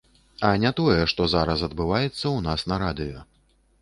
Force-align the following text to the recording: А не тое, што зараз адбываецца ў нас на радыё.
А 0.47 0.53
не 0.61 0.69
тое, 0.79 0.95
што 1.13 1.27
зараз 1.33 1.59
адбываецца 1.69 2.13
ў 2.31 2.39
нас 2.49 2.67
на 2.73 2.81
радыё. 2.85 3.27